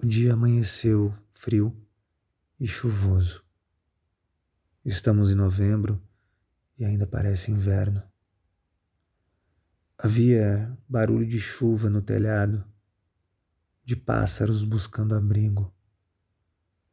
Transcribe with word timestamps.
O 0.00 0.06
dia 0.06 0.34
amanheceu 0.34 1.12
frio 1.32 1.76
e 2.60 2.68
chuvoso. 2.68 3.44
Estamos 4.84 5.28
em 5.28 5.34
novembro 5.34 6.00
e 6.78 6.84
ainda 6.84 7.04
parece 7.04 7.50
inverno. 7.50 8.00
Havia 9.98 10.78
barulho 10.88 11.26
de 11.26 11.40
chuva 11.40 11.90
no 11.90 12.00
telhado, 12.00 12.64
de 13.84 13.96
pássaros 13.96 14.62
buscando 14.62 15.16
abrigo, 15.16 15.74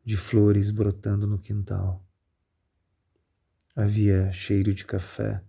de 0.03 0.17
flores 0.17 0.71
brotando 0.71 1.27
no 1.27 1.37
quintal. 1.37 2.03
Havia 3.75 4.31
cheiro 4.31 4.73
de 4.73 4.83
café 4.83 5.43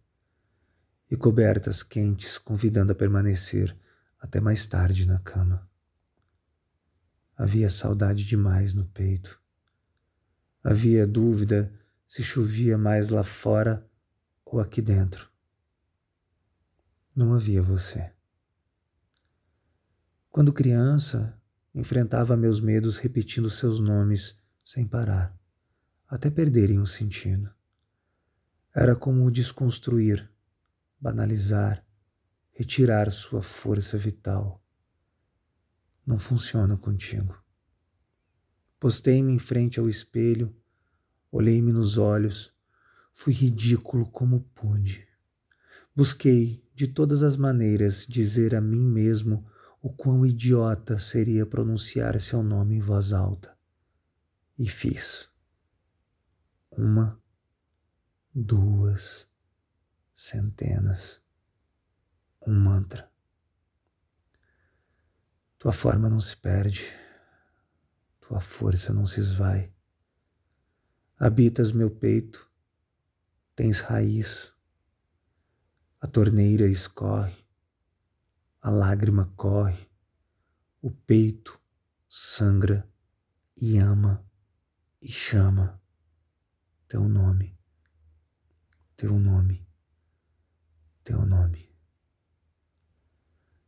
e 1.11 1.17
cobertas 1.17 1.83
quentes 1.83 2.37
convidando 2.37 2.93
a 2.93 2.95
permanecer 2.95 3.75
até 4.21 4.43
mais 4.43 4.67
tarde 4.67 5.07
na 5.07 5.19
cama. 5.21 5.67
Havia 7.37 7.69
saudade 7.69 8.25
demais 8.25 8.73
no 8.73 8.87
peito. 8.87 9.39
Havia 10.65 11.07
dúvida 11.07 11.71
se 12.09 12.23
chovia 12.23 12.79
mais 12.79 13.11
lá 13.11 13.23
fora 13.23 13.87
ou 14.43 14.59
aqui 14.59 14.81
dentro. 14.81 15.29
Não 17.15 17.35
havia 17.35 17.61
você. 17.61 18.11
Quando 20.31 20.51
criança, 20.51 21.39
enfrentava 21.75 22.37
meus 22.39 22.59
medos 22.59 22.97
repetindo 22.97 23.51
seus 23.51 23.81
nomes 23.81 24.41
sem 24.65 24.87
parar, 24.87 25.39
até 26.09 26.31
perderem 26.31 26.79
o 26.79 26.87
sentido. 26.87 27.53
Era 28.75 28.97
como 28.97 29.31
desconstruir, 29.31 30.27
banalizar, 30.99 31.85
retirar 32.51 33.13
sua 33.13 33.43
força 33.43 33.99
vital 33.99 34.66
não 36.07 36.19
funciona 36.19 36.77
contigo. 36.77 37.37
Postei-me 38.79 39.33
em 39.33 39.39
frente 39.39 39.81
ao 39.81 39.89
espelho, 39.89 40.55
olhei-me 41.33 41.73
nos 41.73 41.99
olhos, 41.99 42.55
fui 43.13 43.33
ridículo 43.33 44.09
como 44.09 44.41
pude. 44.55 45.07
Busquei, 45.95 46.63
de 46.75 46.87
todas 46.87 47.23
as 47.23 47.37
maneiras, 47.37 48.07
dizer 48.07 48.55
a 48.55 48.61
mim 48.61 48.87
mesmo 48.87 49.45
o 49.81 49.91
quão 49.91 50.27
idiota 50.27 50.99
seria 50.99 51.47
pronunciar 51.47 52.21
seu 52.21 52.43
nome 52.43 52.77
em 52.77 52.81
voz 52.81 53.13
alta. 53.13 53.57
E 54.59 54.69
fiz. 54.69 55.31
Uma, 56.71 57.19
duas, 58.35 59.27
centenas, 60.15 61.23
um 62.47 62.53
mantra. 62.53 63.11
Tua 65.67 65.73
forma 65.73 66.09
não 66.09 66.21
se 66.21 66.37
perde, 66.37 66.95
tua 68.21 68.39
força 68.39 68.93
não 68.93 69.05
se 69.05 69.19
esvai. 69.19 69.75
Habitas 71.19 71.73
meu 71.73 71.91
peito, 71.91 72.49
tens 73.57 73.81
raiz, 73.81 74.55
a 76.01 76.07
torneira 76.07 76.69
escorre, 76.69 77.35
a 78.63 78.71
lágrima 78.71 79.27
corre, 79.35 79.91
o 80.81 80.93
peito 80.93 81.61
sangra 82.09 82.89
e 83.57 83.77
ama 83.77 84.25
e 85.03 85.09
chama 85.09 85.83
teu 86.87 87.09
nome, 87.09 87.59
teu 88.97 89.19
nome, 89.19 89.69
teu 91.03 91.27
nome. 91.27 91.76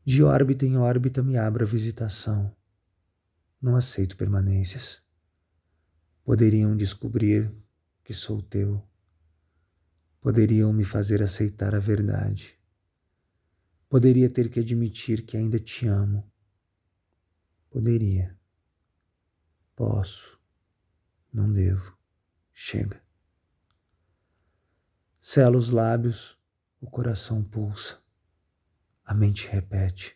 De 0.09 0.23
órbita 0.23 0.65
em 0.65 0.75
órbita 0.75 1.23
me 1.23 1.37
abra 1.37 1.67
visitação. 1.67 2.57
Não 3.61 3.77
aceito 3.77 4.17
permanências. 4.17 5.03
Poderiam 6.25 6.75
descobrir 6.75 7.55
que 8.03 8.15
sou 8.15 8.41
teu. 8.41 8.83
Poderiam 10.19 10.73
me 10.73 10.83
fazer 10.83 11.23
aceitar 11.23 11.75
a 11.75 11.79
verdade. 11.79 12.59
Poderia 13.87 14.31
ter 14.31 14.49
que 14.49 14.61
admitir 14.61 15.27
que 15.27 15.37
ainda 15.37 15.59
te 15.59 15.87
amo. 15.87 16.27
Poderia. 17.69 18.35
Posso. 19.77 20.41
Não 21.31 21.53
devo. 21.53 21.99
Chega. 22.55 22.99
Sela 25.21 25.59
os 25.59 25.69
lábios, 25.69 26.39
o 26.81 26.89
coração 26.89 27.45
pulsa. 27.45 28.08
A 29.09 29.15
mente 29.15 29.49
repete: 29.49 30.15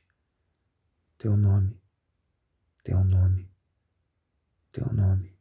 Teu 1.16 1.34
nome, 1.34 1.80
Teu 2.84 3.02
nome, 3.02 3.50
Teu 4.70 4.92
nome. 4.92 5.34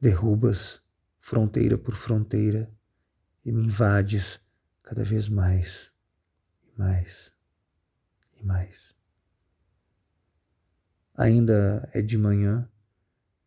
Derrubas 0.00 0.82
fronteira 1.20 1.78
por 1.78 1.94
fronteira 1.94 2.68
e 3.44 3.52
me 3.52 3.66
invades 3.66 4.44
cada 4.82 5.04
vez 5.04 5.28
mais 5.28 5.94
e 6.64 6.76
mais 6.76 7.32
e 8.36 8.44
mais. 8.44 8.96
Ainda 11.14 11.88
é 11.94 12.02
de 12.02 12.18
manhã 12.18 12.68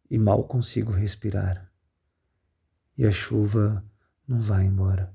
e 0.09 0.17
mal 0.17 0.47
consigo 0.47 0.93
respirar. 0.93 1.69
E 2.97 3.05
a 3.05 3.11
chuva 3.11 3.85
não 4.25 4.39
vai 4.39 4.63
embora. 4.63 5.13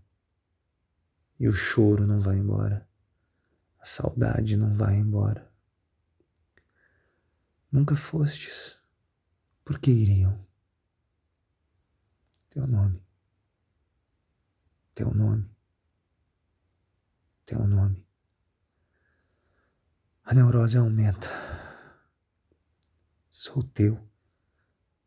E 1.42 1.48
o 1.48 1.52
choro 1.52 2.06
não 2.06 2.20
vai 2.20 2.36
embora. 2.36 2.88
A 3.80 3.84
saudade 3.84 4.56
não 4.56 4.72
vai 4.72 4.94
embora. 4.94 5.52
Nunca 7.72 7.96
fostes. 7.96 8.78
Por 9.64 9.80
que 9.80 9.90
iriam? 9.90 10.46
Teu 12.48 12.64
nome. 12.64 13.04
Teu 14.94 15.12
nome. 15.12 15.50
Teu 17.44 17.66
nome. 17.66 18.06
A 20.22 20.34
neurose 20.34 20.78
aumenta. 20.78 21.26
Sou 23.30 23.64
teu, 23.64 23.98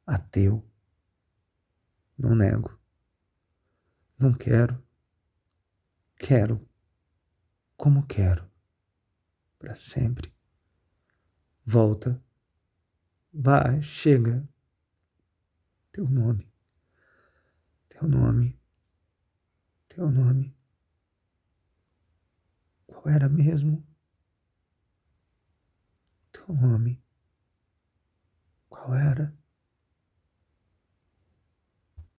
ateu. 0.05 0.69
Não 2.17 2.35
nego. 2.35 2.77
Não 4.19 4.33
quero. 4.33 4.84
Quero, 6.17 6.67
como 7.77 8.07
quero, 8.07 8.49
para 9.59 9.75
sempre. 9.75 10.33
Volta, 11.65 12.23
vá, 13.33 13.81
chega. 13.81 14.47
Teu 15.91 16.09
nome, 16.09 16.51
teu 17.87 18.07
nome, 18.07 18.59
teu 19.87 20.09
nome. 20.11 20.55
Qual 22.85 23.07
era 23.07 23.29
mesmo? 23.29 23.85
Teu 26.31 26.53
nome. 26.53 27.01
Qual 28.69 28.93
era? 28.93 29.33